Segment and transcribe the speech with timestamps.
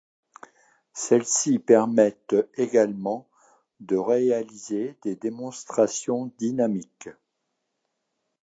[0.93, 3.29] Celles-ci permettent également
[3.81, 7.09] de réaliser des démonstrations dynamiques.